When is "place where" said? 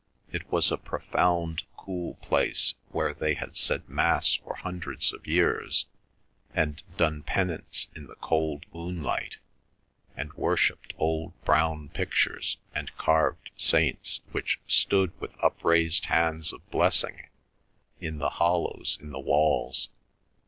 2.23-3.13